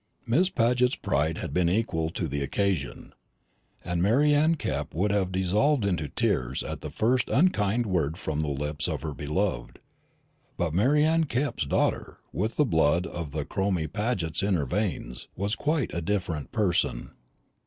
Miss 0.25 0.49
Paget's 0.49 0.95
pride 0.95 1.37
had 1.37 1.53
been 1.53 1.69
equal 1.69 2.09
to 2.09 2.27
the 2.27 2.41
occasion. 2.41 3.13
Mary 3.85 4.33
Anne 4.33 4.55
Kepp 4.55 4.95
would 4.95 5.11
have 5.11 5.31
dissolved 5.31 5.85
into 5.85 6.09
tears 6.09 6.63
at 6.63 6.81
the 6.81 6.89
first 6.89 7.29
unkind 7.29 7.85
word 7.85 8.17
from 8.17 8.41
the 8.41 8.47
lips 8.47 8.87
of 8.87 9.03
her 9.03 9.13
beloved; 9.13 9.79
but 10.57 10.73
Mary 10.73 11.03
Anne 11.05 11.25
Kepp's 11.25 11.67
daughter, 11.67 12.17
with 12.33 12.55
the 12.55 12.65
blood 12.65 13.05
of 13.05 13.29
the 13.29 13.45
Cromie 13.45 13.85
Pagets 13.85 14.41
in 14.41 14.55
her 14.55 14.65
veins, 14.65 15.27
was 15.35 15.55
quite 15.55 15.93
a 15.93 16.01
different 16.01 16.51
person. 16.51 17.11